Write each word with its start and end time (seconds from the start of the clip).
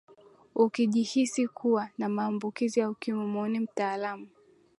ukijihisi 0.55 1.47
kuwa 1.47 1.89
na 1.97 2.09
maambukizi 2.09 2.79
ya 2.79 2.89
ukimwi 2.89 3.25
muone 3.25 3.59
mtaalamu 3.59 4.27